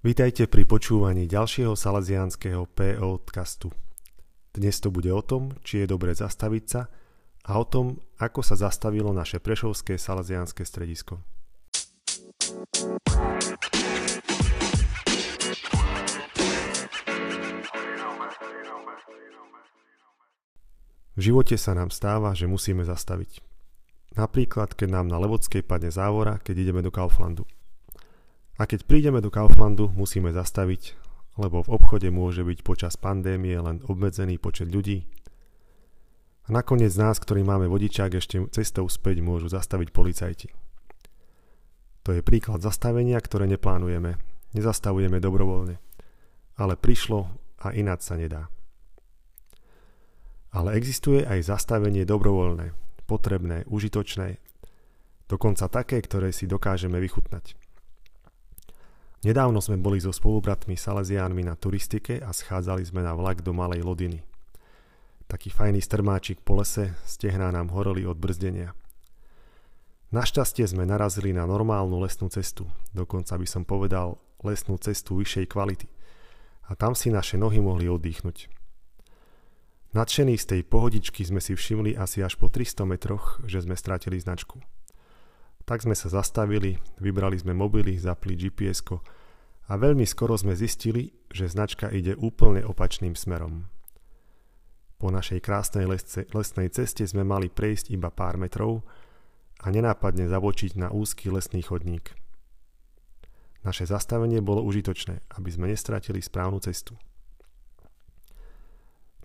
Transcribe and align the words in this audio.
Vítajte 0.00 0.46
pri 0.46 0.62
počúvaní 0.70 1.26
ďalšieho 1.26 1.74
salazianského 1.74 2.70
podcastu. 2.70 3.74
Dnes 4.54 4.78
to 4.78 4.94
bude 4.94 5.10
o 5.10 5.18
tom, 5.18 5.58
či 5.66 5.82
je 5.82 5.90
dobre 5.90 6.14
zastaviť 6.14 6.64
sa 6.70 6.86
a 7.50 7.58
o 7.58 7.66
tom, 7.66 7.98
ako 8.22 8.46
sa 8.46 8.54
zastavilo 8.54 9.10
naše 9.10 9.42
prešovské 9.42 9.98
salazianské 9.98 10.62
stredisko. 10.62 11.18
V 21.18 21.20
živote 21.20 21.58
sa 21.58 21.74
nám 21.74 21.90
stáva, 21.90 22.30
že 22.30 22.46
musíme 22.46 22.86
zastaviť. 22.86 23.49
Napríklad, 24.18 24.74
keď 24.74 24.88
nám 24.90 25.06
na 25.06 25.22
Levodskej 25.22 25.62
padne 25.62 25.94
závora, 25.94 26.42
keď 26.42 26.66
ideme 26.66 26.82
do 26.82 26.90
Kauflandu. 26.90 27.46
A 28.58 28.66
keď 28.66 28.84
prídeme 28.84 29.22
do 29.22 29.30
Kauflandu, 29.30 29.88
musíme 29.94 30.34
zastaviť, 30.34 30.98
lebo 31.38 31.62
v 31.62 31.72
obchode 31.72 32.10
môže 32.10 32.42
byť 32.42 32.58
počas 32.66 32.98
pandémie 32.98 33.54
len 33.56 33.80
obmedzený 33.86 34.36
počet 34.36 34.68
ľudí. 34.68 35.06
A 36.44 36.52
nakoniec 36.52 36.90
nás, 36.98 37.22
ktorí 37.22 37.46
máme 37.46 37.70
vodičák, 37.70 38.10
ešte 38.18 38.42
cestou 38.50 38.90
späť 38.90 39.22
môžu 39.22 39.46
zastaviť 39.46 39.88
policajti. 39.94 40.48
To 42.02 42.10
je 42.16 42.26
príklad 42.26 42.58
zastavenia, 42.64 43.20
ktoré 43.22 43.46
neplánujeme. 43.46 44.18
Nezastavujeme 44.56 45.22
dobrovoľne. 45.22 45.78
Ale 46.58 46.74
prišlo 46.74 47.30
a 47.62 47.70
ináč 47.70 48.10
sa 48.10 48.18
nedá. 48.18 48.50
Ale 50.50 50.74
existuje 50.74 51.22
aj 51.22 51.46
zastavenie 51.46 52.02
dobrovoľné, 52.02 52.74
potrebné, 53.10 53.66
užitočné, 53.66 54.38
dokonca 55.26 55.66
také, 55.66 55.98
ktoré 55.98 56.30
si 56.30 56.46
dokážeme 56.46 57.02
vychutnať. 57.02 57.58
Nedávno 59.26 59.58
sme 59.58 59.76
boli 59.82 59.98
so 59.98 60.14
spolubratmi 60.14 60.78
Salesiánmi 60.78 61.42
na 61.42 61.58
turistike 61.58 62.22
a 62.22 62.30
schádzali 62.30 62.86
sme 62.86 63.02
na 63.02 63.12
vlak 63.18 63.42
do 63.42 63.50
Malej 63.50 63.82
Lodiny. 63.82 64.22
Taký 65.26 65.50
fajný 65.50 65.82
strmáčik 65.82 66.40
po 66.40 66.62
lese, 66.62 66.94
stehná 67.02 67.50
nám 67.50 67.74
horeli 67.74 68.06
od 68.06 68.16
brzdenia. 68.16 68.72
Našťastie 70.10 70.66
sme 70.66 70.88
narazili 70.88 71.30
na 71.30 71.46
normálnu 71.46 72.02
lesnú 72.02 72.26
cestu, 72.32 72.66
dokonca 72.90 73.38
by 73.38 73.46
som 73.46 73.62
povedal 73.62 74.18
lesnú 74.42 74.74
cestu 74.80 75.20
vyššej 75.20 75.46
kvality. 75.46 75.86
A 76.66 76.74
tam 76.74 76.98
si 76.98 77.14
naše 77.14 77.38
nohy 77.38 77.62
mohli 77.62 77.86
oddychnúť. 77.86 78.59
Nadšení 79.90 80.38
z 80.38 80.46
tej 80.46 80.62
pohodičky 80.62 81.26
sme 81.26 81.42
si 81.42 81.58
všimli 81.58 81.98
asi 81.98 82.22
až 82.22 82.38
po 82.38 82.46
300 82.46 82.86
metroch, 82.86 83.42
že 83.42 83.58
sme 83.66 83.74
stratili 83.74 84.22
značku. 84.22 84.62
Tak 85.66 85.82
sme 85.82 85.98
sa 85.98 86.06
zastavili, 86.06 86.78
vybrali 87.02 87.34
sme 87.34 87.58
mobily, 87.58 87.98
zapli 87.98 88.38
gps 88.38 88.86
a 89.66 89.72
veľmi 89.74 90.06
skoro 90.06 90.38
sme 90.38 90.54
zistili, 90.54 91.10
že 91.34 91.50
značka 91.50 91.90
ide 91.90 92.14
úplne 92.14 92.62
opačným 92.62 93.18
smerom. 93.18 93.66
Po 95.02 95.10
našej 95.10 95.42
krásnej 95.42 95.90
lesce, 95.90 96.22
lesnej 96.30 96.70
ceste 96.70 97.02
sme 97.02 97.26
mali 97.26 97.50
prejsť 97.50 97.90
iba 97.90 98.14
pár 98.14 98.38
metrov 98.38 98.86
a 99.58 99.74
nenápadne 99.74 100.30
zavočiť 100.30 100.78
na 100.78 100.94
úzky 100.94 101.34
lesný 101.34 101.66
chodník. 101.66 102.14
Naše 103.66 103.90
zastavenie 103.90 104.38
bolo 104.38 104.62
užitočné, 104.62 105.34
aby 105.34 105.50
sme 105.50 105.66
nestratili 105.66 106.22
správnu 106.22 106.62
cestu. 106.62 106.94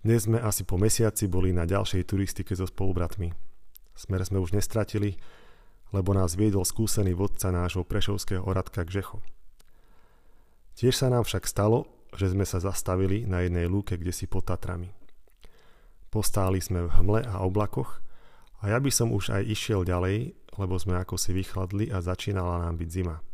Dnes 0.06 0.30
sme 0.30 0.38
asi 0.38 0.62
po 0.62 0.78
mesiaci 0.78 1.26
boli 1.26 1.50
na 1.50 1.66
ďalšej 1.66 2.06
turistike 2.06 2.54
so 2.54 2.70
spolubratmi. 2.70 3.34
Smer 3.98 4.22
sme 4.22 4.38
už 4.38 4.54
nestratili, 4.54 5.18
lebo 5.90 6.14
nás 6.14 6.38
viedol 6.38 6.62
skúsený 6.62 7.18
vodca 7.18 7.50
nášho 7.50 7.82
prešovského 7.82 8.46
oradka 8.46 8.86
Gžecho. 8.86 9.26
Tiež 10.78 10.94
sa 10.94 11.10
nám 11.10 11.26
však 11.26 11.50
stalo, 11.50 11.90
že 12.14 12.30
sme 12.30 12.46
sa 12.46 12.62
zastavili 12.62 13.26
na 13.26 13.50
jednej 13.50 13.66
lúke, 13.66 13.98
kde 13.98 14.14
si 14.14 14.30
pod 14.30 14.46
Tatrami. 14.46 14.94
Postáli 16.14 16.62
sme 16.62 16.86
v 16.86 16.94
hmle 17.02 17.26
a 17.26 17.42
oblakoch 17.42 17.98
a 18.62 18.70
ja 18.70 18.78
by 18.78 18.94
som 18.94 19.10
už 19.10 19.34
aj 19.34 19.42
išiel 19.42 19.90
ďalej, 19.90 20.38
lebo 20.62 20.78
sme 20.78 21.02
ako 21.02 21.18
si 21.18 21.34
vychladli 21.34 21.90
a 21.90 22.06
začínala 22.06 22.62
nám 22.62 22.78
byť 22.78 22.90
zima. 22.94 23.26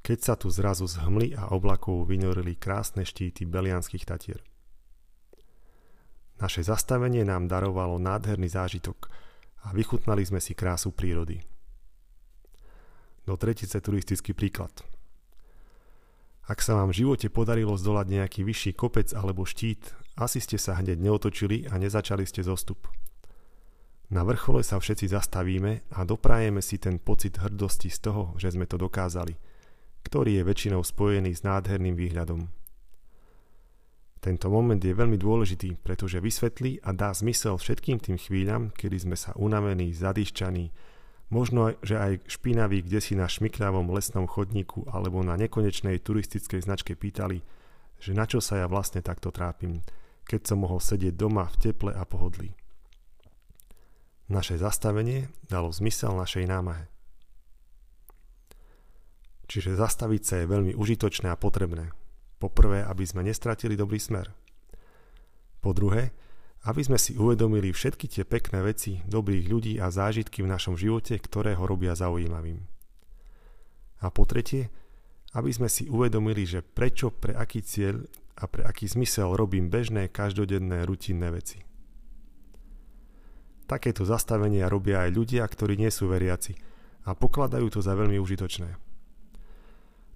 Keď 0.00 0.16
sa 0.16 0.32
tu 0.32 0.48
zrazu 0.48 0.88
z 0.88 0.96
hmly 1.04 1.36
a 1.36 1.52
oblakov 1.52 2.08
vynorili 2.08 2.56
krásne 2.56 3.04
štíty 3.04 3.44
Belianských 3.44 4.08
Tatier. 4.08 4.40
Naše 6.40 6.64
zastavenie 6.64 7.26
nám 7.26 7.50
darovalo 7.50 8.00
nádherný 8.00 8.48
zážitok 8.48 9.10
a 9.68 9.76
vychutnali 9.76 10.24
sme 10.24 10.40
si 10.40 10.56
krásu 10.56 10.94
prírody. 10.94 11.42
Do 13.22 13.38
tretice 13.38 13.78
turistický 13.78 14.34
príklad. 14.34 14.72
Ak 16.42 16.58
sa 16.58 16.74
vám 16.74 16.90
v 16.90 17.06
živote 17.06 17.30
podarilo 17.30 17.78
zdolať 17.78 18.06
nejaký 18.10 18.40
vyšší 18.42 18.72
kopec 18.74 19.14
alebo 19.14 19.46
štít, 19.46 19.94
asi 20.18 20.42
ste 20.42 20.58
sa 20.58 20.74
hneď 20.74 20.98
neotočili 20.98 21.70
a 21.70 21.78
nezačali 21.78 22.26
ste 22.26 22.42
zostup. 22.42 22.90
Na 24.12 24.26
vrchole 24.26 24.60
sa 24.66 24.76
všetci 24.76 25.08
zastavíme 25.08 25.88
a 25.94 26.04
doprajeme 26.04 26.60
si 26.60 26.76
ten 26.76 27.00
pocit 27.00 27.38
hrdosti 27.38 27.88
z 27.88 27.98
toho, 28.10 28.34
že 28.36 28.52
sme 28.52 28.68
to 28.68 28.76
dokázali, 28.76 29.32
ktorý 30.04 30.36
je 30.36 30.44
väčšinou 30.44 30.82
spojený 30.84 31.32
s 31.32 31.46
nádherným 31.46 31.96
výhľadom. 31.96 32.50
Tento 34.22 34.46
moment 34.54 34.78
je 34.78 34.94
veľmi 34.94 35.18
dôležitý, 35.18 35.82
pretože 35.82 36.22
vysvetlí 36.22 36.78
a 36.86 36.94
dá 36.94 37.10
zmysel 37.10 37.58
všetkým 37.58 37.98
tým 37.98 38.14
chvíľam, 38.22 38.70
kedy 38.70 39.02
sme 39.02 39.16
sa 39.18 39.34
unavení, 39.34 39.90
zadýšťaní, 39.90 40.70
možno, 41.34 41.74
že 41.82 41.98
aj 41.98 42.30
špinaví 42.30 42.86
kde 42.86 43.02
si 43.02 43.18
na 43.18 43.26
šmikľavom 43.26 43.90
lesnom 43.90 44.30
chodníku 44.30 44.86
alebo 44.86 45.26
na 45.26 45.34
nekonečnej 45.34 45.98
turistickej 45.98 46.62
značke 46.62 46.94
pýtali, 46.94 47.42
že 47.98 48.14
na 48.14 48.22
čo 48.30 48.38
sa 48.38 48.62
ja 48.62 48.70
vlastne 48.70 49.02
takto 49.02 49.34
trápim, 49.34 49.82
keď 50.22 50.54
som 50.54 50.62
mohol 50.62 50.78
sedieť 50.78 51.18
doma 51.18 51.50
v 51.50 51.58
teple 51.58 51.90
a 51.90 52.06
pohodlí. 52.06 52.54
Naše 54.30 54.54
zastavenie 54.54 55.34
dalo 55.50 55.74
zmysel 55.74 56.14
našej 56.14 56.46
námahe. 56.46 56.86
Čiže 59.50 59.74
zastaviť 59.74 60.22
sa 60.22 60.34
je 60.38 60.46
veľmi 60.46 60.78
užitočné 60.78 61.26
a 61.26 61.34
potrebné– 61.34 61.90
Poprvé, 62.42 62.82
aby 62.82 63.06
sme 63.06 63.22
nestratili 63.22 63.78
dobrý 63.78 64.02
smer. 64.02 64.34
Po 65.62 65.70
druhé, 65.70 66.10
aby 66.66 66.82
sme 66.82 66.98
si 66.98 67.14
uvedomili 67.14 67.70
všetky 67.70 68.10
tie 68.10 68.26
pekné 68.26 68.66
veci, 68.66 68.98
dobrých 69.06 69.46
ľudí 69.46 69.78
a 69.78 69.94
zážitky 69.94 70.42
v 70.42 70.50
našom 70.50 70.74
živote, 70.74 71.14
ktoré 71.22 71.54
ho 71.54 71.62
robia 71.70 71.94
zaujímavým. 71.94 72.58
A 74.02 74.10
po 74.10 74.26
tretie, 74.26 74.74
aby 75.38 75.54
sme 75.54 75.70
si 75.70 75.86
uvedomili, 75.86 76.42
že 76.42 76.66
prečo, 76.66 77.14
pre 77.14 77.38
aký 77.38 77.62
cieľ 77.62 78.02
a 78.34 78.50
pre 78.50 78.66
aký 78.66 78.90
zmysel 78.90 79.38
robím 79.38 79.70
bežné, 79.70 80.10
každodenné, 80.10 80.82
rutinné 80.82 81.30
veci. 81.30 81.62
Takéto 83.70 84.02
zastavenia 84.02 84.66
robia 84.66 85.06
aj 85.06 85.14
ľudia, 85.14 85.46
ktorí 85.46 85.78
nie 85.78 85.94
sú 85.94 86.10
veriaci 86.10 86.58
a 87.06 87.14
pokladajú 87.14 87.70
to 87.70 87.78
za 87.78 87.94
veľmi 87.94 88.18
užitočné. 88.18 88.91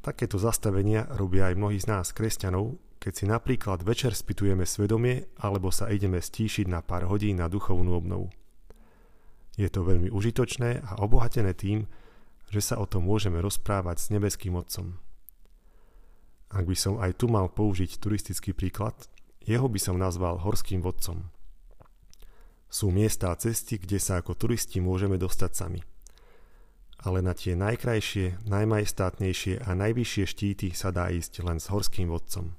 Takéto 0.06 0.38
zastavenia 0.38 1.02
robia 1.18 1.50
aj 1.50 1.58
mnohí 1.58 1.82
z 1.82 1.90
nás, 1.90 2.14
kresťanov, 2.14 2.78
keď 3.02 3.12
si 3.12 3.24
napríklad 3.26 3.82
večer 3.82 4.14
spitujeme 4.14 4.62
svedomie 4.62 5.26
alebo 5.42 5.74
sa 5.74 5.90
ideme 5.90 6.22
stíšiť 6.22 6.70
na 6.70 6.78
pár 6.78 7.10
hodín 7.10 7.42
na 7.42 7.50
duchovnú 7.50 7.90
obnovu. 7.90 8.30
Je 9.58 9.66
to 9.66 9.82
veľmi 9.82 10.06
užitočné 10.14 10.86
a 10.86 11.02
obohatené 11.02 11.58
tým, 11.58 11.90
že 12.54 12.62
sa 12.62 12.78
o 12.78 12.86
tom 12.86 13.02
môžeme 13.02 13.42
rozprávať 13.42 13.98
s 13.98 14.06
nebeským 14.14 14.54
Otcom. 14.54 14.94
Ak 16.54 16.62
by 16.70 16.76
som 16.78 17.02
aj 17.02 17.18
tu 17.18 17.26
mal 17.26 17.50
použiť 17.50 17.98
turistický 17.98 18.54
príklad, 18.54 18.94
jeho 19.42 19.66
by 19.66 19.82
som 19.82 19.98
nazval 19.98 20.38
horským 20.38 20.86
vodcom. 20.86 21.34
Sú 22.70 22.94
miesta 22.94 23.34
a 23.34 23.38
cesty, 23.38 23.82
kde 23.82 23.98
sa 23.98 24.22
ako 24.22 24.38
turisti 24.38 24.78
môžeme 24.78 25.18
dostať 25.18 25.50
sami– 25.50 25.82
ale 27.06 27.22
na 27.22 27.38
tie 27.38 27.54
najkrajšie, 27.54 28.50
najmajestátnejšie 28.50 29.62
a 29.62 29.70
najvyššie 29.78 30.24
štíty 30.26 30.68
sa 30.74 30.90
dá 30.90 31.06
ísť 31.14 31.46
len 31.46 31.62
s 31.62 31.70
horským 31.70 32.10
vodcom. 32.10 32.58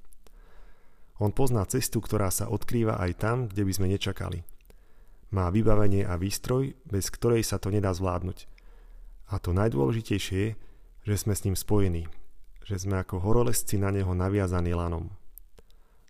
On 1.19 1.35
pozná 1.35 1.67
cestu, 1.67 1.99
ktorá 1.99 2.31
sa 2.31 2.47
odkrýva 2.47 2.95
aj 2.95 3.11
tam, 3.19 3.37
kde 3.51 3.67
by 3.67 3.71
sme 3.75 3.91
nečakali. 3.91 4.47
Má 5.35 5.51
vybavenie 5.51 6.07
a 6.07 6.15
výstroj, 6.15 6.79
bez 6.87 7.11
ktorej 7.11 7.43
sa 7.43 7.59
to 7.59 7.67
nedá 7.67 7.91
zvládnuť. 7.91 8.47
A 9.27 9.43
to 9.43 9.51
najdôležitejšie 9.51 10.39
je, 10.39 10.55
že 11.03 11.15
sme 11.19 11.35
s 11.35 11.43
ním 11.43 11.59
spojení, 11.59 12.07
že 12.63 12.79
sme 12.79 13.03
ako 13.03 13.19
horolesci 13.19 13.75
na 13.75 13.91
neho 13.91 14.15
naviazaní 14.15 14.71
lanom. 14.71 15.11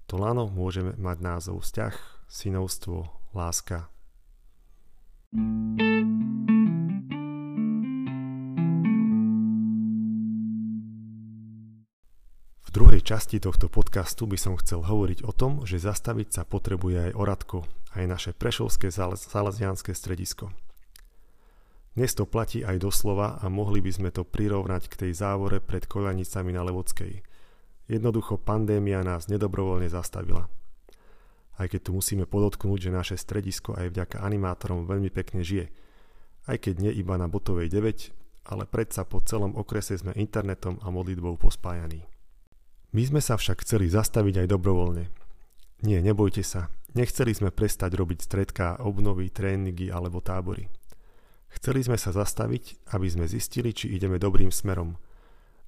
To 0.05 0.21
lano 0.21 0.45
môže 0.45 0.85
mať 0.85 1.17
názov 1.25 1.65
vzťah, 1.65 1.95
synovstvo, 2.29 3.09
láska. 3.33 3.89
thank 5.27 6.51
you 6.51 6.56
druhej 12.77 13.01
časti 13.01 13.41
tohto 13.41 13.73
podcastu 13.73 14.29
by 14.29 14.37
som 14.37 14.53
chcel 14.61 14.85
hovoriť 14.85 15.25
o 15.25 15.33
tom, 15.33 15.65
že 15.65 15.81
zastaviť 15.81 16.29
sa 16.29 16.43
potrebuje 16.45 17.09
aj 17.09 17.17
Oradko, 17.17 17.65
aj 17.97 18.05
naše 18.05 18.31
prešovské 18.37 18.93
salesianské 18.93 19.97
stredisko. 19.97 20.53
Dnes 21.97 22.13
to 22.13 22.29
platí 22.29 22.61
aj 22.61 22.77
doslova 22.77 23.41
a 23.41 23.49
mohli 23.49 23.81
by 23.81 23.89
sme 23.89 24.09
to 24.13 24.21
prirovnať 24.21 24.93
k 24.93 25.09
tej 25.09 25.11
závore 25.17 25.57
pred 25.57 25.89
koľanicami 25.89 26.53
na 26.53 26.61
Levodskej. 26.69 27.25
Jednoducho 27.89 28.37
pandémia 28.37 29.01
nás 29.01 29.25
nedobrovoľne 29.25 29.89
zastavila. 29.89 30.45
Aj 31.57 31.65
keď 31.65 31.89
tu 31.89 31.97
musíme 31.97 32.29
podotknúť, 32.29 32.77
že 32.77 32.91
naše 32.93 33.17
stredisko 33.17 33.73
aj 33.73 33.89
vďaka 33.89 34.21
animátorom 34.21 34.85
veľmi 34.85 35.09
pekne 35.09 35.41
žije. 35.41 35.73
Aj 36.45 36.61
keď 36.61 36.85
nie 36.85 36.93
iba 36.93 37.17
na 37.17 37.25
Botovej 37.25 37.73
9, 37.73 38.53
ale 38.53 38.69
predsa 38.69 39.01
po 39.01 39.17
celom 39.25 39.57
okrese 39.57 39.97
sme 39.97 40.13
internetom 40.13 40.77
a 40.85 40.93
modlitbou 40.93 41.41
pospájaní. 41.41 42.16
My 42.95 43.03
sme 43.03 43.19
sa 43.19 43.35
však 43.35 43.67
chceli 43.67 43.91
zastaviť 43.91 44.45
aj 44.45 44.47
dobrovoľne. 44.47 45.05
Nie, 45.83 45.99
nebojte 45.99 46.41
sa, 46.41 46.71
nechceli 46.95 47.35
sme 47.35 47.51
prestať 47.51 47.93
robiť 47.93 48.19
stredká, 48.23 48.79
obnovy, 48.79 49.27
tréningy 49.29 49.91
alebo 49.91 50.23
tábory. 50.23 50.71
Chceli 51.51 51.83
sme 51.83 51.99
sa 51.99 52.15
zastaviť, 52.15 52.91
aby 52.95 53.07
sme 53.07 53.25
zistili, 53.27 53.75
či 53.75 53.91
ideme 53.91 54.17
dobrým 54.17 54.49
smerom, 54.49 54.95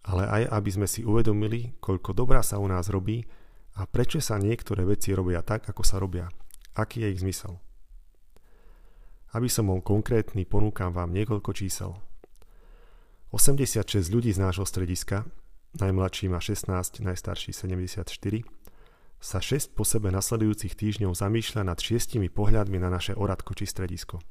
ale 0.07 0.25
aj 0.27 0.44
aby 0.50 0.69
sme 0.71 0.88
si 0.88 1.04
uvedomili, 1.04 1.75
koľko 1.83 2.16
dobrá 2.16 2.39
sa 2.39 2.57
u 2.57 2.68
nás 2.68 2.88
robí 2.88 3.27
a 3.75 3.86
prečo 3.86 4.19
sa 4.24 4.39
niektoré 4.39 4.88
veci 4.88 5.12
robia 5.13 5.44
tak, 5.44 5.68
ako 5.68 5.83
sa 5.83 6.00
robia. 6.00 6.31
Aký 6.75 7.04
je 7.04 7.12
ich 7.12 7.21
zmysel? 7.21 7.60
Aby 9.36 9.51
som 9.51 9.69
bol 9.69 9.83
konkrétny, 9.86 10.48
ponúkam 10.48 10.89
vám 10.89 11.13
niekoľko 11.13 11.54
čísel. 11.54 11.94
86 13.30 13.86
ľudí 14.10 14.33
z 14.33 14.42
nášho 14.42 14.66
strediska, 14.66 15.30
najmladší 15.77 16.31
má 16.33 16.42
16, 16.42 17.06
najstarší 17.06 17.54
74, 17.54 18.10
sa 19.19 19.39
6 19.44 19.75
po 19.75 19.83
sebe 19.83 20.10
nasledujúcich 20.10 20.74
týždňov 20.80 21.12
zamýšľa 21.12 21.68
nad 21.68 21.77
šiestimi 21.77 22.31
pohľadmi 22.31 22.80
na 22.80 22.88
naše 22.88 23.13
oradko 23.13 23.51
či 23.54 23.68
stredisko. 23.68 24.24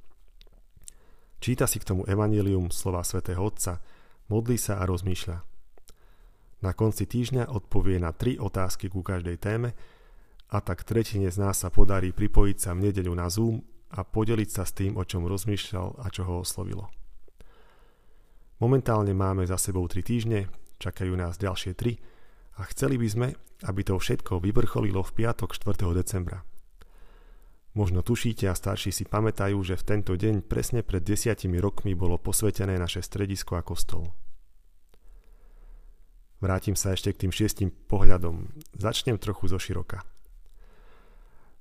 Číta 1.39 1.71
si 1.71 1.79
k 1.79 1.87
tomu 1.87 2.03
evanílium 2.09 2.73
slova 2.75 3.05
svätého 3.07 3.39
Otca, 3.39 3.79
modlí 4.33 4.59
sa 4.59 4.83
a 4.83 4.89
rozmýšľa. 4.89 5.39
Na 6.67 6.75
konci 6.75 7.07
týždňa 7.07 7.55
odpovie 7.55 8.03
na 8.03 8.11
tri 8.11 8.35
otázky 8.35 8.91
ku 8.91 9.07
každej 9.07 9.39
téme 9.39 9.79
a 10.51 10.59
tak 10.59 10.83
tretine 10.83 11.31
z 11.31 11.39
nás 11.39 11.63
sa 11.63 11.71
podarí 11.71 12.11
pripojiť 12.11 12.57
sa 12.59 12.71
v 12.75 12.91
nedeľu 12.91 13.15
na 13.15 13.31
Zoom 13.31 13.63
a 13.95 14.03
podeliť 14.03 14.51
sa 14.51 14.67
s 14.67 14.75
tým, 14.75 14.99
o 14.99 15.07
čom 15.07 15.29
rozmýšľal 15.31 16.03
a 16.03 16.07
čo 16.11 16.27
ho 16.27 16.43
oslovilo. 16.43 16.91
Momentálne 18.59 19.15
máme 19.15 19.47
za 19.47 19.55
sebou 19.55 19.87
3 19.87 20.03
týždne, 20.03 20.51
čakajú 20.79 21.15
nás 21.19 21.39
ďalšie 21.39 21.75
3 21.75 22.59
a 22.59 22.67
chceli 22.75 22.99
by 22.99 23.09
sme, 23.11 23.29
aby 23.67 23.81
to 23.83 23.99
všetko 23.99 24.39
vyvrcholilo 24.43 25.03
v 25.03 25.15
piatok 25.23 25.55
4. 25.55 25.75
decembra. 25.95 26.43
Možno 27.79 28.03
tušíte 28.03 28.51
a 28.51 28.59
starší 28.59 28.91
si 28.91 29.05
pamätajú, 29.07 29.55
že 29.63 29.79
v 29.79 29.87
tento 29.87 30.19
deň 30.19 30.43
presne 30.43 30.83
pred 30.83 31.05
desiatimi 31.05 31.63
rokmi 31.63 31.95
bolo 31.95 32.19
posvetené 32.19 32.75
naše 32.75 33.05
stredisko 33.05 33.55
a 33.55 33.63
kostol. 33.63 34.11
Vrátim 36.39 36.79
sa 36.79 36.95
ešte 36.95 37.15
k 37.15 37.27
tým 37.27 37.33
šiestim 37.35 37.71
pohľadom. 37.71 38.51
Začnem 38.79 39.19
trochu 39.19 39.51
zo 39.51 39.59
široka. 39.59 40.07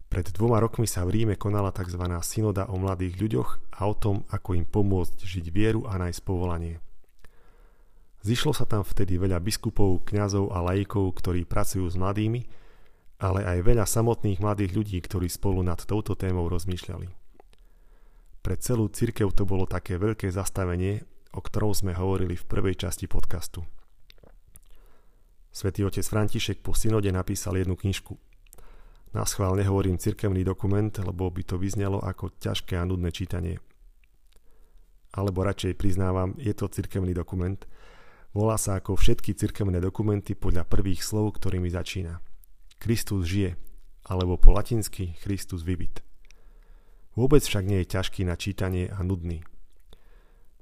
Pred 0.07 0.31
dvoma 0.31 0.63
rokmi 0.63 0.87
sa 0.87 1.03
v 1.03 1.19
Ríme 1.21 1.35
konala 1.35 1.75
tzv. 1.75 1.99
synoda 2.23 2.69
o 2.71 2.79
mladých 2.79 3.19
ľuďoch 3.19 3.49
a 3.75 3.89
o 3.89 3.93
tom, 3.97 4.23
ako 4.31 4.55
im 4.55 4.63
pomôcť 4.63 5.19
žiť 5.19 5.45
vieru 5.51 5.83
a 5.83 5.99
nájsť 5.99 6.21
povolanie. 6.23 6.79
Zišlo 8.27 8.51
sa 8.51 8.67
tam 8.67 8.83
vtedy 8.83 9.15
veľa 9.15 9.39
biskupov, 9.39 10.03
kňazov 10.03 10.51
a 10.51 10.59
laikov, 10.59 11.15
ktorí 11.23 11.47
pracujú 11.47 11.87
s 11.87 11.95
mladými 11.95 12.67
ale 13.17 13.41
aj 13.41 13.65
veľa 13.65 13.85
samotných 13.85 14.37
mladých 14.37 14.77
ľudí, 14.77 14.97
ktorí 15.01 15.25
spolu 15.25 15.65
nad 15.65 15.81
touto 15.81 16.13
témou 16.13 16.45
rozmýšľali. 16.45 17.09
Pre 18.45 18.55
celú 18.61 18.87
cirkev 18.93 19.33
to 19.33 19.43
bolo 19.43 19.65
také 19.65 19.97
veľké 19.97 20.29
zastavenie, 20.29 21.01
o 21.33 21.41
ktorom 21.41 21.73
sme 21.73 21.97
hovorili 21.97 22.37
v 22.37 22.47
prvej 22.47 22.77
časti 22.87 23.09
podcastu. 23.09 23.65
Svetý 25.49 25.81
otec 25.81 26.05
František 26.05 26.61
po 26.61 26.77
synode 26.77 27.09
napísal 27.09 27.57
jednu 27.57 27.73
knižku. 27.73 28.13
Na 29.17 29.25
schvál 29.25 29.57
nehovorím 29.57 29.97
cirkevný 29.97 30.45
dokument, 30.45 30.93
lebo 30.93 31.33
by 31.33 31.41
to 31.41 31.57
vyznelo 31.57 31.97
ako 31.97 32.37
ťažké 32.37 32.77
a 32.77 32.85
nudné 32.85 33.09
čítanie. 33.09 33.57
Alebo 35.17 35.41
radšej 35.41 35.73
priznávam, 35.73 36.37
je 36.37 36.53
to 36.53 36.69
cirkevný 36.69 37.17
dokument. 37.17 37.57
Volá 38.37 38.53
sa 38.61 38.77
ako 38.77 38.93
všetky 38.93 39.33
cirkevné 39.33 39.81
dokumenty 39.81 40.37
podľa 40.37 40.61
prvých 40.69 41.01
slov, 41.01 41.41
ktorými 41.41 41.73
začína. 41.73 42.21
Kristus 42.77 43.25
žije, 43.25 43.57
alebo 44.05 44.37
po 44.37 44.53
latinsky 44.53 45.17
Christus 45.25 45.65
vivit. 45.65 46.05
Vôbec 47.17 47.41
však 47.41 47.65
nie 47.65 47.81
je 47.81 47.97
ťažký 47.97 48.29
na 48.29 48.37
čítanie 48.37 48.93
a 48.93 49.01
nudný. 49.01 49.41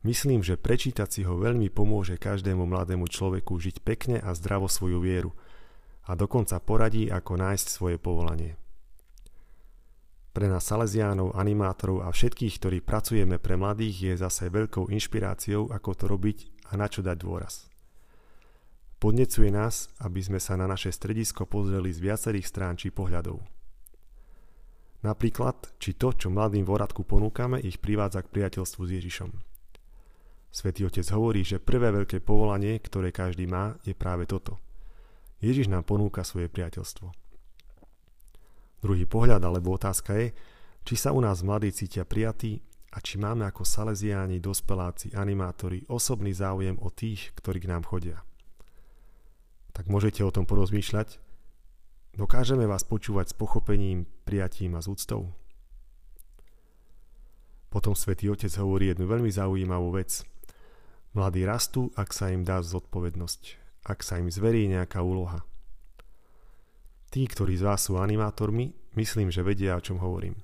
Myslím, 0.07 0.39
že 0.39 0.55
prečítať 0.55 1.19
si 1.19 1.21
ho 1.27 1.35
veľmi 1.35 1.67
pomôže 1.67 2.15
každému 2.15 2.63
mladému 2.63 3.11
človeku 3.11 3.59
žiť 3.59 3.83
pekne 3.83 4.23
a 4.23 4.31
zdravo 4.31 4.71
svoju 4.71 5.03
vieru 5.03 5.35
a 6.07 6.15
dokonca 6.15 6.63
poradí, 6.63 7.11
ako 7.11 7.35
nájsť 7.35 7.67
svoje 7.67 7.99
povolanie. 7.99 8.55
Pre 10.31 10.47
nás 10.47 10.63
Salesiánov, 10.63 11.35
animátorov 11.35 12.07
a 12.07 12.09
všetkých, 12.15 12.55
ktorí 12.55 12.77
pracujeme 12.79 13.35
pre 13.35 13.59
mladých, 13.59 13.95
je 13.99 14.23
zase 14.23 14.47
veľkou 14.47 14.87
inšpiráciou, 14.95 15.75
ako 15.75 15.91
to 15.91 16.07
robiť 16.07 16.54
a 16.69 16.77
na 16.79 16.87
čo 16.89 17.05
dať 17.05 17.17
dôraz. 17.19 17.69
Podnecuje 18.97 19.51
nás, 19.51 19.91
aby 20.01 20.23
sme 20.23 20.39
sa 20.39 20.55
na 20.55 20.65
naše 20.65 20.89
stredisko 20.89 21.45
pozreli 21.45 21.91
z 21.91 21.99
viacerých 21.99 22.47
strán 22.47 22.79
či 22.79 22.89
pohľadov. 22.89 23.37
Napríklad, 25.05 25.77
či 25.77 25.93
to, 25.93 26.17
čo 26.17 26.33
mladým 26.33 26.65
v 26.65 26.73
oradku 26.73 27.05
ponúkame, 27.05 27.61
ich 27.61 27.77
privádza 27.77 28.25
k 28.25 28.31
priateľstvu 28.33 28.81
s 28.81 28.91
Ježišom. 28.97 29.31
Svetý 30.49 30.87
Otec 30.87 31.05
hovorí, 31.13 31.45
že 31.45 31.61
prvé 31.61 31.93
veľké 31.93 32.23
povolanie, 32.23 32.81
ktoré 32.81 33.13
každý 33.13 33.45
má, 33.45 33.77
je 33.85 33.93
práve 33.93 34.25
toto. 34.25 34.57
Ježiš 35.43 35.69
nám 35.69 35.85
ponúka 35.85 36.25
svoje 36.25 36.49
priateľstvo. 36.49 37.11
Druhý 38.81 39.05
pohľad 39.05 39.43
alebo 39.43 39.75
otázka 39.77 40.17
je, 40.17 40.27
či 40.81 40.95
sa 40.97 41.13
u 41.13 41.21
nás 41.21 41.45
mladí 41.45 41.69
cítia 41.69 42.07
prijatí 42.07 42.63
a 42.95 43.03
či 43.03 43.19
máme 43.19 43.43
ako 43.43 43.67
saleziáni, 43.67 44.39
dospeláci, 44.39 45.11
animátori 45.19 45.83
osobný 45.91 46.31
záujem 46.31 46.79
o 46.79 46.87
tých, 46.87 47.35
ktorí 47.35 47.59
k 47.59 47.69
nám 47.75 47.83
chodia 47.83 48.23
tak 49.75 49.91
môžete 49.91 50.23
o 50.23 50.31
tom 50.31 50.47
porozmýšľať. 50.47 51.19
Dokážeme 52.15 52.63
vás 52.63 52.87
počúvať 52.87 53.35
s 53.35 53.35
pochopením, 53.35 54.07
prijatím 54.23 54.79
a 54.79 54.81
z 54.81 54.87
úctou? 54.87 55.35
Potom 57.67 57.91
svätý 57.91 58.31
Otec 58.31 58.55
hovorí 58.55 58.87
jednu 58.87 59.03
veľmi 59.03 59.27
zaujímavú 59.27 59.99
vec. 59.99 60.23
Mladí 61.11 61.43
rastú, 61.43 61.91
ak 61.99 62.15
sa 62.15 62.31
im 62.31 62.47
dá 62.47 62.63
zodpovednosť, 62.63 63.41
ak 63.83 63.99
sa 63.99 64.15
im 64.23 64.31
zverí 64.31 64.63
nejaká 64.71 65.03
úloha. 65.03 65.43
Tí, 67.11 67.27
ktorí 67.27 67.59
z 67.59 67.67
vás 67.67 67.83
sú 67.83 67.99
animátormi, 67.99 68.71
myslím, 68.95 69.27
že 69.27 69.43
vedia, 69.43 69.75
o 69.75 69.83
čom 69.83 69.99
hovorím. 69.99 70.39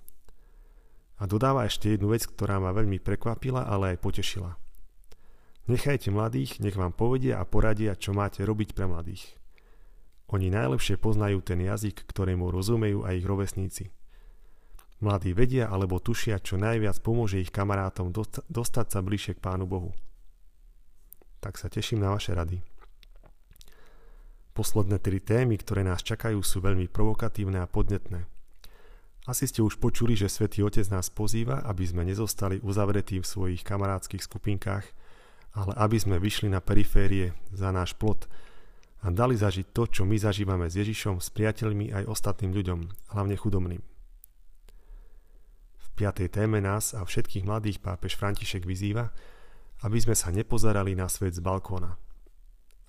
A 1.21 1.29
dodáva 1.29 1.69
ešte 1.69 1.93
jednu 1.93 2.17
vec, 2.17 2.25
ktorá 2.25 2.57
ma 2.57 2.73
veľmi 2.73 2.97
prekvapila, 2.97 3.69
ale 3.69 3.93
aj 3.93 4.01
potešila. 4.01 4.57
Nechajte 5.69 6.09
mladých, 6.09 6.57
nech 6.57 6.73
vám 6.73 6.97
povedia 6.97 7.37
a 7.37 7.45
poradia, 7.45 7.93
čo 7.93 8.17
máte 8.17 8.41
robiť 8.41 8.73
pre 8.73 8.89
mladých. 8.89 9.37
Oni 10.33 10.49
najlepšie 10.49 10.97
poznajú 10.97 11.45
ten 11.45 11.61
jazyk, 11.61 12.09
ktorému 12.09 12.49
rozumejú 12.49 13.05
aj 13.05 13.13
ich 13.21 13.27
rovesníci. 13.29 13.85
Mladí 14.97 15.37
vedia 15.37 15.69
alebo 15.69 16.01
tušia, 16.01 16.41
čo 16.41 16.57
najviac 16.57 16.97
pomôže 17.05 17.37
ich 17.37 17.53
kamarátom 17.53 18.09
dostať 18.49 18.87
sa 18.89 18.99
bližšie 19.05 19.37
k 19.37 19.43
Pánu 19.45 19.69
Bohu. 19.69 19.93
Tak 21.37 21.61
sa 21.61 21.69
teším 21.69 22.01
na 22.01 22.13
vaše 22.13 22.33
rady. 22.33 22.65
Posledné 24.57 24.97
tri 24.97 25.21
témy, 25.21 25.61
ktoré 25.61 25.85
nás 25.85 26.01
čakajú, 26.01 26.41
sú 26.41 26.65
veľmi 26.65 26.89
provokatívne 26.89 27.61
a 27.61 27.69
podnetné. 27.69 28.25
Asi 29.29 29.45
ste 29.45 29.61
už 29.61 29.77
počuli, 29.77 30.17
že 30.17 30.31
Svetý 30.31 30.65
Otec 30.65 30.89
nás 30.89 31.13
pozýva, 31.13 31.61
aby 31.65 31.85
sme 31.85 32.01
nezostali 32.05 32.57
uzavretí 32.65 33.21
v 33.21 33.29
svojich 33.29 33.61
kamarátskych 33.61 34.25
skupinkách 34.25 34.85
ale 35.51 35.75
aby 35.75 35.97
sme 35.99 36.15
vyšli 36.19 36.47
na 36.47 36.63
periférie 36.63 37.35
za 37.51 37.75
náš 37.75 37.91
plot 37.99 38.27
a 39.03 39.11
dali 39.11 39.35
zažiť 39.35 39.73
to, 39.75 39.83
čo 39.89 40.01
my 40.07 40.15
zažívame 40.15 40.69
s 40.71 40.77
Ježišom, 40.79 41.19
s 41.19 41.33
priateľmi 41.33 41.91
aj 41.91 42.07
ostatným 42.07 42.55
ľuďom, 42.55 42.79
hlavne 43.11 43.35
chudobným. 43.35 43.81
V 45.81 45.87
piatej 45.97 46.31
téme 46.31 46.63
nás 46.63 46.95
a 46.95 47.03
všetkých 47.03 47.43
mladých 47.43 47.83
pápež 47.83 48.15
František 48.15 48.63
vyzýva, 48.63 49.11
aby 49.81 49.97
sme 49.99 50.15
sa 50.15 50.31
nepozerali 50.31 50.95
na 50.95 51.09
svet 51.11 51.35
z 51.35 51.43
balkóna. 51.43 51.97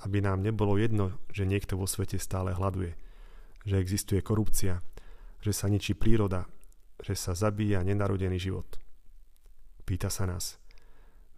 Aby 0.05 0.23
nám 0.23 0.45
nebolo 0.45 0.77
jedno, 0.77 1.17
že 1.33 1.49
niekto 1.49 1.75
vo 1.81 1.89
svete 1.89 2.21
stále 2.21 2.55
hľaduje, 2.55 2.95
že 3.65 3.81
existuje 3.81 4.21
korupcia, 4.21 4.85
že 5.43 5.53
sa 5.53 5.67
ničí 5.67 5.99
príroda, 5.99 6.47
že 7.03 7.19
sa 7.19 7.35
zabíja 7.35 7.83
nenarodený 7.83 8.39
život. 8.39 8.79
Pýta 9.83 10.09
sa 10.09 10.31
nás– 10.31 10.57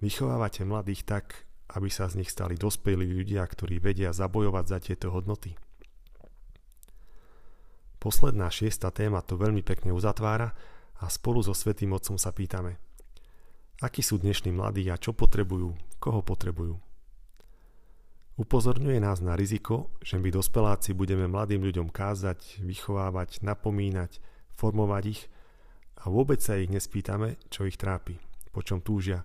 Vychovávate 0.05 0.69
mladých 0.69 1.09
tak, 1.09 1.49
aby 1.73 1.89
sa 1.89 2.13
z 2.13 2.21
nich 2.21 2.29
stali 2.29 2.61
dospelí 2.61 3.09
ľudia, 3.09 3.41
ktorí 3.47 3.81
vedia 3.81 4.13
zabojovať 4.13 4.65
za 4.69 4.79
tieto 4.85 5.09
hodnoty. 5.09 5.57
Posledná 7.97 8.53
šiesta 8.53 8.93
téma 8.93 9.25
to 9.25 9.41
veľmi 9.41 9.65
pekne 9.65 9.97
uzatvára 9.97 10.53
a 11.01 11.09
spolu 11.09 11.41
so 11.41 11.57
Svetým 11.57 11.97
Otcom 11.97 12.21
sa 12.21 12.37
pýtame. 12.37 12.77
akí 13.81 14.05
sú 14.05 14.21
dnešní 14.21 14.53
mladí 14.53 14.85
a 14.93 15.01
čo 15.01 15.17
potrebujú, 15.17 15.73
koho 15.97 16.21
potrebujú. 16.21 16.77
Upozorňuje 18.35 18.99
nás 18.99 19.23
na 19.23 19.39
riziko, 19.39 19.95
že 20.03 20.19
my 20.19 20.27
dospeláci 20.35 20.91
budeme 20.91 21.31
mladým 21.31 21.63
ľuďom 21.63 21.87
kázať, 21.87 22.67
vychovávať, 22.67 23.47
napomínať, 23.47 24.19
formovať 24.59 25.05
ich 25.07 25.23
a 26.03 26.11
vôbec 26.11 26.43
sa 26.43 26.59
ich 26.59 26.67
nespýtame, 26.67 27.39
čo 27.47 27.63
ich 27.63 27.79
trápi, 27.79 28.19
po 28.51 28.59
čom 28.67 28.83
túžia, 28.83 29.23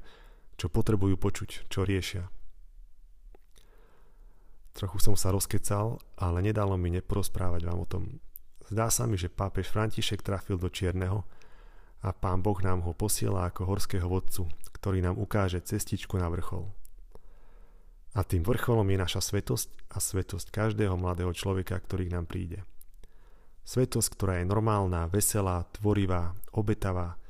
čo 0.62 0.70
potrebujú 0.70 1.18
počuť, 1.18 1.66
čo 1.74 1.90
riešia. 1.90 2.30
Trochu 4.78 5.02
som 5.02 5.18
sa 5.18 5.34
rozkecal, 5.34 5.98
ale 6.22 6.46
nedalo 6.46 6.78
mi 6.78 6.94
neporozprávať 6.94 7.62
vám 7.66 7.80
o 7.82 7.90
tom. 7.90 8.04
Zdá 8.70 8.94
sa 8.94 9.10
mi, 9.10 9.18
že 9.18 9.34
pápež 9.34 9.74
František 9.74 10.22
trafil 10.22 10.62
do 10.62 10.70
Čierneho 10.70 11.26
a 12.06 12.14
pán 12.14 12.46
Boh 12.46 12.62
nám 12.62 12.86
ho 12.86 12.94
posiela 12.94 13.50
ako 13.50 13.74
horského 13.74 14.06
vodcu, 14.06 14.46
ktorý 14.78 15.02
nám 15.02 15.18
ukáže 15.18 15.66
cestičku 15.66 16.14
na 16.22 16.30
vrchol. 16.30 16.79
A 18.18 18.26
tým 18.26 18.42
vrcholom 18.42 18.90
je 18.90 18.98
naša 18.98 19.22
svetosť 19.22 19.94
a 19.94 20.02
svetosť 20.02 20.50
každého 20.50 20.98
mladého 20.98 21.30
človeka, 21.34 21.78
ktorý 21.78 22.10
k 22.10 22.14
nám 22.18 22.26
príde. 22.26 22.66
Svetosť, 23.62 24.10
ktorá 24.18 24.34
je 24.42 24.50
normálna, 24.50 25.06
veselá, 25.06 25.70
tvorivá, 25.78 26.34
obetavá, 26.58 27.22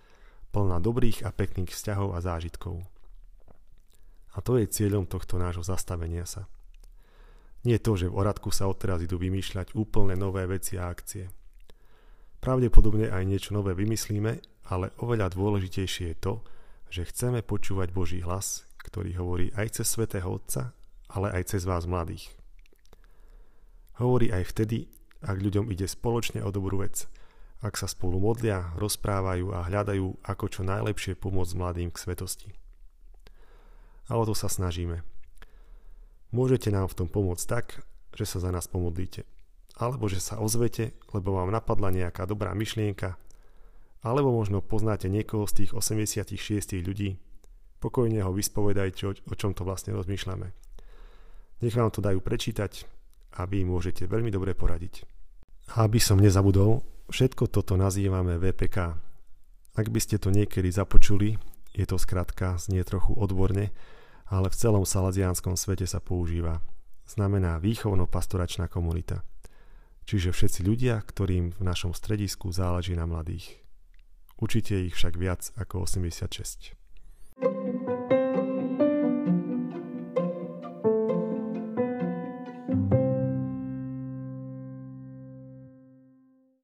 plná 0.56 0.80
dobrých 0.80 1.28
a 1.28 1.36
pekných 1.36 1.76
vzťahov 1.76 2.16
a 2.16 2.24
zážitkov. 2.24 2.80
A 4.34 4.38
to 4.40 4.56
je 4.56 4.72
cieľom 4.72 5.04
tohto 5.04 5.36
nášho 5.36 5.68
zastavenia 5.68 6.24
sa. 6.24 6.48
Nie 7.68 7.76
to, 7.84 8.00
že 8.00 8.08
v 8.08 8.16
oradku 8.24 8.56
sa 8.56 8.72
odteraz 8.72 9.04
idú 9.04 9.20
vymýšľať 9.20 9.76
úplne 9.76 10.16
nové 10.16 10.48
veci 10.48 10.80
a 10.80 10.88
akcie. 10.88 11.28
Pravdepodobne 12.40 13.12
aj 13.12 13.24
niečo 13.28 13.52
nové 13.52 13.76
vymyslíme, 13.76 14.64
ale 14.72 14.96
oveľa 15.04 15.36
dôležitejšie 15.36 16.16
je 16.16 16.18
to, 16.24 16.34
že 16.88 17.12
chceme 17.12 17.44
počúvať 17.44 17.92
Boží 17.92 18.24
hlas, 18.24 18.69
ktorý 18.84 19.20
hovorí 19.20 19.52
aj 19.54 19.82
cez 19.82 19.88
Svetého 19.92 20.28
Otca, 20.28 20.72
ale 21.12 21.34
aj 21.36 21.56
cez 21.56 21.68
vás 21.68 21.84
mladých. 21.90 22.32
Hovorí 24.00 24.32
aj 24.32 24.56
vtedy, 24.56 24.88
ak 25.20 25.36
ľuďom 25.36 25.68
ide 25.70 25.84
spoločne 25.84 26.40
o 26.40 26.50
dobrú 26.50 26.80
vec, 26.80 27.06
ak 27.60 27.76
sa 27.76 27.92
spolu 27.92 28.24
modlia, 28.24 28.72
rozprávajú 28.80 29.52
a 29.52 29.68
hľadajú, 29.68 30.24
ako 30.24 30.46
čo 30.48 30.62
najlepšie 30.64 31.20
pomôcť 31.20 31.54
mladým 31.60 31.92
k 31.92 32.00
svetosti. 32.00 32.50
A 34.08 34.16
o 34.16 34.24
to 34.24 34.32
sa 34.32 34.48
snažíme. 34.48 35.04
Môžete 36.32 36.72
nám 36.72 36.88
v 36.88 37.04
tom 37.04 37.08
pomôcť 37.12 37.46
tak, 37.46 37.84
že 38.16 38.24
sa 38.24 38.40
za 38.40 38.50
nás 38.56 38.72
pomodlíte. 38.72 39.28
Alebo 39.76 40.08
že 40.08 40.24
sa 40.24 40.40
ozvete, 40.40 40.96
lebo 41.12 41.36
vám 41.36 41.52
napadla 41.52 41.92
nejaká 41.92 42.24
dobrá 42.24 42.56
myšlienka, 42.56 43.20
alebo 44.00 44.32
možno 44.32 44.64
poznáte 44.64 45.12
niekoho 45.12 45.44
z 45.44 45.64
tých 45.64 45.72
86 45.76 46.80
ľudí, 46.80 47.20
Pokojne 47.80 48.20
ho 48.24 48.32
vyspovedajte, 48.36 49.02
o, 49.08 49.14
čom 49.36 49.56
to 49.56 49.64
vlastne 49.64 49.96
rozmýšľame. 49.96 50.52
Nech 51.64 51.76
vám 51.76 51.92
to 51.92 52.04
dajú 52.04 52.20
prečítať 52.20 52.84
a 53.40 53.48
vy 53.48 53.64
môžete 53.64 54.08
veľmi 54.08 54.32
dobre 54.32 54.56
poradiť. 54.56 55.04
Aby 55.80 56.00
som 56.00 56.20
nezabudol, 56.20 56.84
všetko 57.12 57.48
toto 57.48 57.80
nazývame 57.80 58.36
VPK. 58.40 58.78
Ak 59.80 59.88
by 59.88 60.00
ste 60.02 60.20
to 60.20 60.34
niekedy 60.34 60.68
započuli, 60.72 61.40
je 61.72 61.86
to 61.88 61.96
skratka, 61.96 62.60
znie 62.60 62.84
trochu 62.84 63.16
odborne, 63.16 63.72
ale 64.28 64.48
v 64.50 64.60
celom 64.60 64.84
salazianskom 64.84 65.56
svete 65.56 65.88
sa 65.88 66.04
používa. 66.04 66.60
Znamená 67.08 67.58
výchovno-pastoračná 67.64 68.70
komunita. 68.70 69.26
Čiže 70.10 70.34
všetci 70.34 70.62
ľudia, 70.66 70.98
ktorým 71.06 71.54
v 71.54 71.62
našom 71.62 71.94
stredisku 71.94 72.50
záleží 72.50 72.98
na 72.98 73.06
mladých. 73.06 73.62
Učite 74.42 74.74
ich 74.90 74.98
však 74.98 75.14
viac 75.20 75.54
ako 75.54 75.86
86. 75.86 76.79